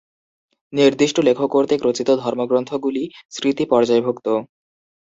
নির্দিষ্ট 0.73 1.17
লেখক 1.27 1.47
কর্তৃক 1.51 1.81
রচিত 1.83 2.09
ধর্মগ্রন্থগুলি 2.23 3.03
‘স্মৃতি’ 3.29 3.63
পর্যায়ভুক্ত। 3.71 4.27